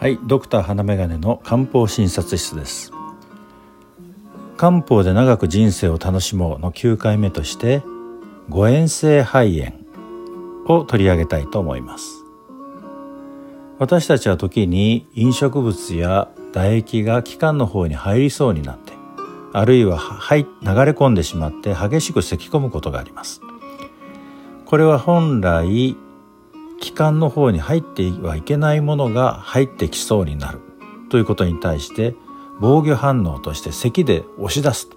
[0.00, 2.92] はいドクター花眼鏡の漢方診察室です。
[4.56, 7.82] 漢方で長く人生を楽しもうの9回目として
[8.48, 9.72] 誤嚥性肺炎
[10.66, 12.24] を取り上げたいと思います。
[13.80, 18.92] 私たちは時に飲食物や唾液が気管の方に入りそうになって
[19.52, 19.98] あるいは
[20.30, 23.40] 流れ込んでしまって激しく咳き込むことがあります。
[24.64, 25.96] これは本来
[26.80, 30.60] 気管の方に入ってはいけないものが入ってきそうになる。
[31.10, 32.14] ということに対して
[32.60, 34.96] 防御反応として咳で押し出すと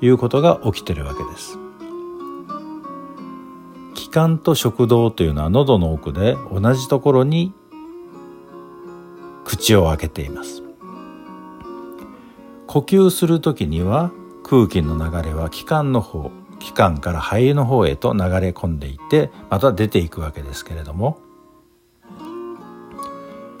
[0.00, 1.58] いうことが起きてるわけです。
[3.94, 7.52] 気管と食道というのは喉の奥で同じところに
[9.44, 10.62] 口を開けています。
[12.66, 14.10] 呼吸する時には
[14.44, 16.30] 空気の流れは気管の方
[16.62, 21.18] 気管から肺の方へと流れ込んでいってまた出ていくわけですけれども。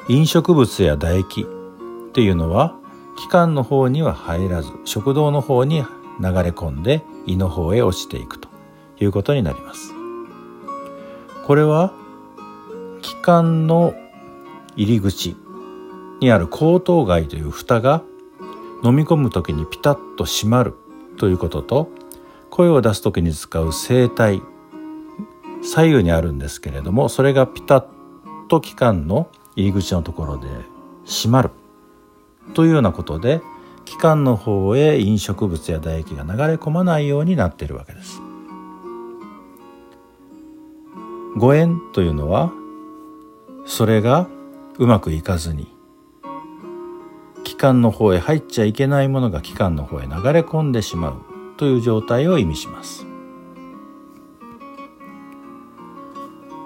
[0.08, 2.74] 飲食物や唾液っていうのは
[3.16, 8.48] 気管の方には入らず食道の方に流れ込んで胃の方へ落ちていくと
[8.98, 9.92] いうことになります。
[11.46, 11.92] これは
[13.00, 13.94] 気管の
[14.76, 15.36] 入り口
[16.20, 18.02] にある喉頭蓋という蓋が
[18.84, 20.74] 飲み込む時にピタッと閉まる
[21.16, 21.90] ということと
[22.52, 24.42] 声を出す時に使う声帯。
[25.62, 27.84] 左右にあるんですけれどもそれがピタッ
[28.48, 30.48] と気管の入り口のところで
[31.06, 31.50] 閉まる。
[32.52, 33.40] というようなことで
[33.86, 38.20] 気管の方へ飲食物や唾液が流れ込まないようになっているわけです。
[41.36, 42.52] 誤嚥というのは
[43.64, 44.28] それが
[44.78, 45.74] うまくいかずに
[47.44, 51.31] 気管の方へ入っちゃいけないものが気管の方へ流れ込んでしまう。
[51.62, 53.06] という状態を意味します。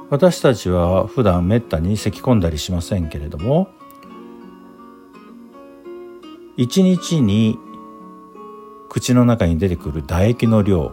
[0.08, 3.68] 私たちは普段めったに咳き込んだりしませんけれども
[6.56, 7.58] 一日に
[8.88, 10.92] 口の中に出てくる唾液の量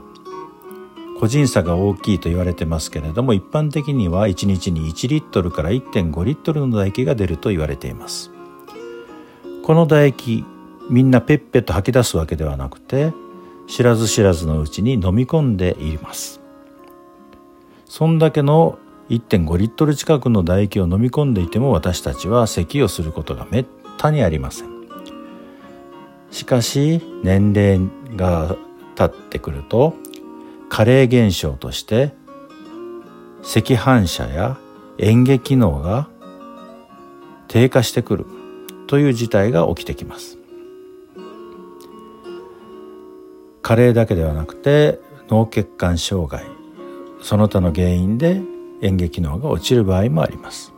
[1.22, 8.32] 個人差が大きいと言われてますけれども一般的には1日に1リットルから1.5リットルの唾液が出ると言われています。
[9.64, 10.44] この唾液
[10.90, 13.14] みんなペッペッと吐き出すわけではなくて
[13.68, 16.42] 知らず知らずのうちに飲み込んでいます。
[17.86, 18.80] そんだけの
[19.10, 23.66] 1.5リットル近くの唾液を飲み込んでいても私たちは咳をすることがめっ
[23.98, 24.70] たにありません。
[26.32, 27.80] しかし年齢
[28.16, 28.58] が
[28.96, 29.94] 経ってくると
[30.70, 32.14] 加齢現象として
[33.44, 34.58] 赤反射や
[34.98, 36.08] 嚥下機能が
[37.48, 38.26] 低下してくる
[38.88, 40.40] という事態が起きてきます。
[43.64, 46.44] 加齢だけではなくて脳血管障害
[47.22, 48.42] その他の原因で
[48.82, 50.74] 嚥下機能が落ちる場合もあります。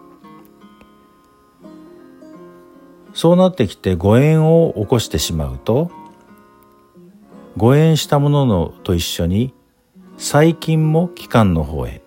[3.15, 5.89] そうなってきて誤嚥を起こしてしまうと
[7.57, 9.53] 誤嚥したもののと一緒に
[10.17, 12.03] 細菌も気管の方へ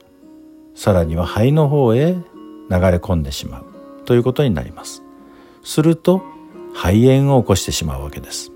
[0.75, 2.21] さらには肺の方へ流
[2.69, 3.65] れ込んでしまう
[4.05, 5.03] ということになります。
[5.65, 6.23] すると
[6.75, 8.53] 肺炎を起こしてしまうわけです。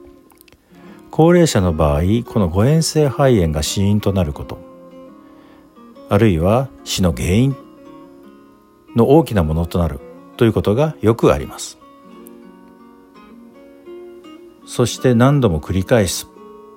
[1.13, 4.59] 高齢者の場合この誤嚥性肺炎が死因となること。
[6.09, 7.57] あるいは死の原因
[8.97, 10.01] の大きなものとなる
[10.39, 11.79] ということがよくあります。
[14.65, 16.31] そして何度も繰り返す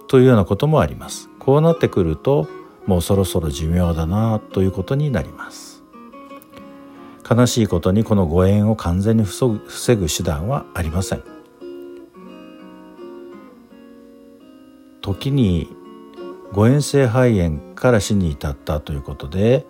[0.08, 1.30] というようなこともあります。
[1.40, 2.50] こうなってくると
[2.86, 5.82] もうそろそろ寿命だなということになります。
[7.28, 9.48] 悲しいことにこの誤嚥を完全に防
[9.96, 11.35] ぐ手段はありません。
[15.06, 15.70] 時に
[16.52, 19.68] 誤嚥性肺炎から死に至ったということで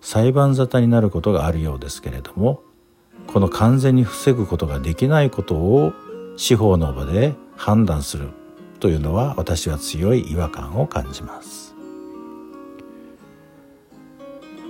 [0.00, 2.62] 裁判沙汰になることがあるようですけれども
[3.26, 5.92] この完全に防ぐことができないことを
[6.38, 8.30] 司法の場で判断する
[8.80, 11.76] というのは私は強い違和感を感じます。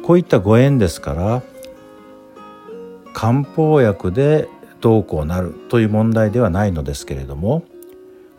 [0.03, 1.43] こういったご縁ですから
[3.13, 4.49] 漢方薬で
[4.81, 7.63] どうこうなるという問題ではないのですけれども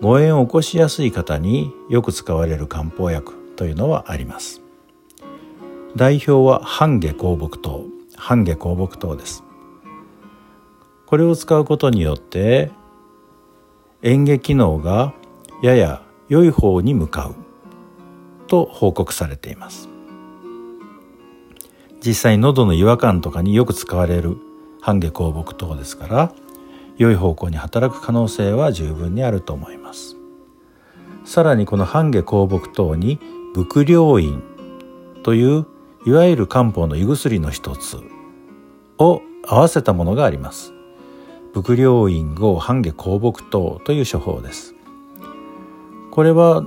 [0.01, 4.61] 誤嚥を起こしやすい方によく使われる漢方薬というのはあります。
[5.95, 7.85] 代表は半下香木糖。
[8.15, 9.43] 半下香木糖です。
[11.05, 12.71] これを使うことによって
[14.01, 15.13] 嚥下機能が
[15.61, 17.35] やや良い方に向かう
[18.47, 19.87] と報告されています。
[22.03, 24.37] 実際喉の違和感とかによく使われる
[24.81, 26.33] 半下香木糖ですから
[26.97, 29.80] 良い方向に働く可能性は十分にあると思います。
[31.23, 33.19] さらにこの半下香木等に
[33.53, 34.43] 伏量院
[35.23, 35.65] という
[36.05, 37.97] いわゆる漢方の胃薬の一つ
[38.97, 40.73] を合わせたものがあります。
[41.53, 44.73] 伏量院後半下香木等という処方です。
[46.11, 46.63] これは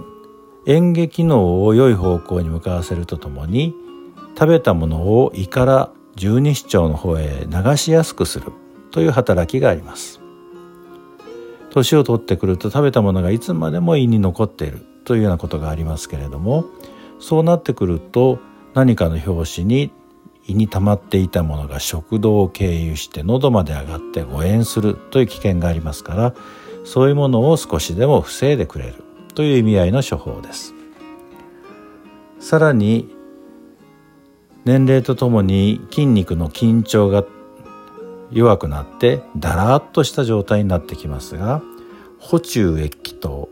[0.67, 3.75] 嚥下機能を良い方向に向かわせるとともに
[4.39, 8.53] 食べたものを胃から十二指腸の方へ流しやすくする
[8.91, 10.24] という働きがあります。
[11.75, 16.67] 年を取ってくると食べたものがいつまでも胃に残っているというようなことがありますけれども
[17.19, 18.39] そうなってくると
[18.75, 19.91] 何かの拍子に
[20.47, 26.35] 胃に溜まっていたものが食道を経由して喉まで上がって誤嚥するという危険がありますから
[26.85, 29.03] そういうものを少しでも防いでくれる
[29.35, 30.75] という意味合いの処方です。
[32.39, 33.09] さらに
[34.65, 37.25] 年齢とともに筋肉の緊張が
[38.31, 41.63] 弱くなってだらっとした状態になってきますが
[42.19, 43.49] 補中液糖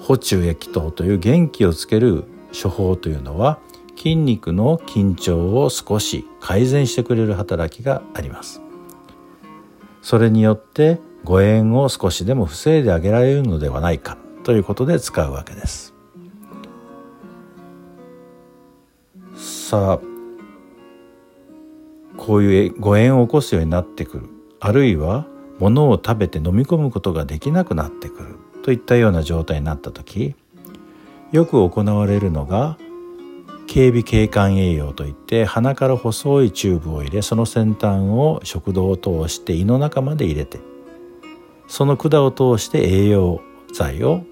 [0.00, 3.58] 補中液糖という元気をつける処方というのは
[3.96, 8.60] 筋肉の緊張を少し改善してくれる働きがあります。
[10.02, 15.94] それによって誤嚥を少しでも防いであげられるのではないかということで使うわけです。
[19.34, 20.13] さあ
[22.16, 24.28] こういう誤嚥を起こすようになってくる。
[24.60, 25.26] あるいは
[25.58, 28.36] 物を食べて飲み込むことができなくなってくる。
[28.62, 30.34] といったような状態になった時
[31.32, 32.78] よく行われるのが
[33.66, 40.60] 警備景観栄養といって鼻から細いチューブを入れその先端を食道を通して胃の中まで入れて
[41.68, 44.24] その管を通して栄養剤を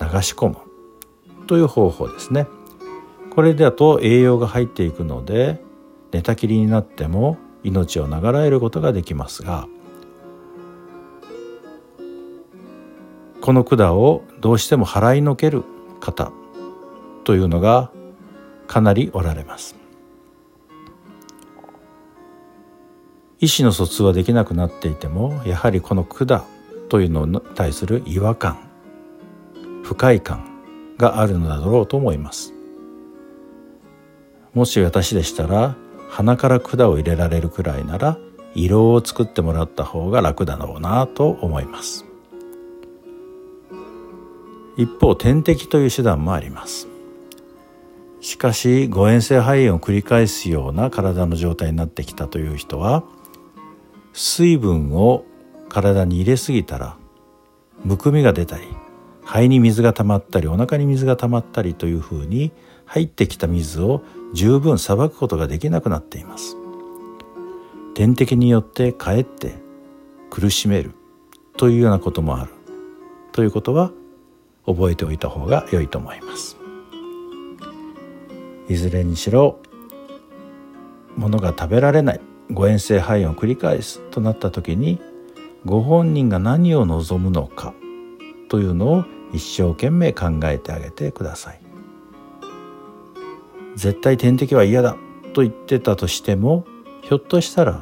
[0.00, 0.56] 流し込む。
[1.46, 2.46] という方法ですね。
[3.30, 5.62] これだと栄養が入っていくので
[6.12, 9.66] 寝たきりになっても命を長らえることができますが
[13.40, 15.64] この管をどうしても払いのける
[16.00, 16.30] 方
[17.24, 17.90] というのが
[18.68, 19.76] かなりおられます。
[23.40, 26.44] 意思の疎通はできなくなっていてもやはりこの管
[26.88, 28.70] というのに対する違和感
[29.82, 32.54] 不快感があるのだろうと思います。
[34.54, 35.74] もし私でしたら
[36.12, 38.18] 鼻から管を入れられるくらいなら
[38.54, 42.04] 色を作ってもらった方が楽だろうなと思います。
[44.76, 46.86] 一方点滴という手段もあります。
[48.20, 53.04] しかし誤嚥性肺炎を繰り返すような体の状態になってきたという人は
[54.12, 55.24] 水分を
[55.70, 56.98] 体に入れすぎたら
[57.84, 58.68] むくみが出たり
[59.24, 62.52] 肺に水が溜まったりお腹に水が溜まったりというふうに
[62.92, 64.02] 入ってきた水を
[64.34, 66.58] 十分さばくことができなくなっています。
[67.94, 69.54] 点滴によってかえって
[70.28, 70.92] 苦しめる
[71.56, 72.50] というようなこともある。
[73.32, 73.92] ということは
[74.66, 76.58] 覚えておいた方が良いと思います。
[78.68, 79.58] いずれにしろ
[81.16, 85.00] 物が食べられない誤嚥性肺炎を繰り返すとなった時に
[85.64, 87.72] ご本人が何を望むのか
[88.50, 91.61] というのを一生懸命考えてあげてください。
[93.76, 94.96] 絶対点滴は嫌だ
[95.32, 96.66] と言ってたとしても
[97.02, 97.80] ひょっとしたら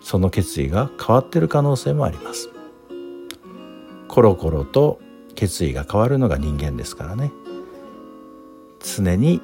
[0.00, 2.50] その決意が変わってる可能性もあります。
[4.06, 5.00] コロコロと
[5.34, 7.30] 決意が変わるのが人間ですからね。
[8.80, 9.42] 常に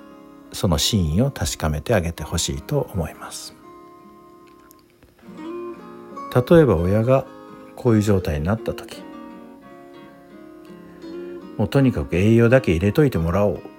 [0.53, 3.55] その真意を確かめてあげてほしいと思います。
[6.35, 7.27] 例えば親が
[7.77, 9.03] こういう状態になった時
[11.57, 13.74] もうとにかく栄養だけ入れといてもらおう。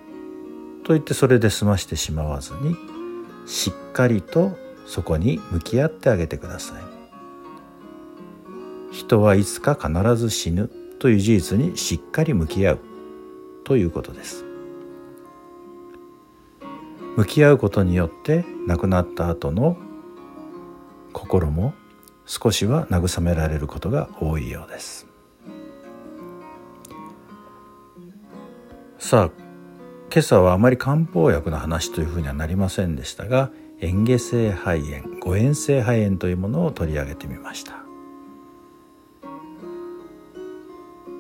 [0.86, 2.76] と言ってそれで済ましてしまわずに
[3.48, 6.84] しっかりとそこに向き合ってあげてください。
[8.94, 12.80] 人はいつか必ず死ぬという事実にしっかり向き合う
[13.64, 14.46] ということです。
[17.18, 19.78] 向き合うことによって亡くなった後の
[21.14, 21.74] 心も
[22.28, 25.08] 少しは慰められることが多いようです。
[29.00, 29.45] さあ
[30.16, 37.74] 今朝はあまり漢方薬の話というふうにはなりませんでしたが嚥下性肺炎誤嚥性肺炎というものを取り上げてみました。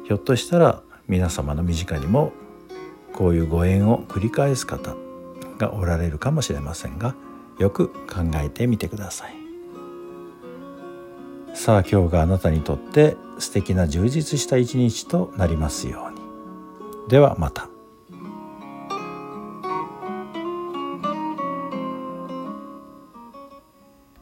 [0.05, 2.31] ひょっとしたら皆様の身近にも
[3.11, 4.95] こういう誤嚥を繰り返す方
[5.57, 7.15] がおられるかもしれませんが
[7.59, 9.35] よく考えてみてください。
[11.53, 17.09] さあ今日があなたにとって素敵な充実した一日となりますように。
[17.09, 17.74] ではまた。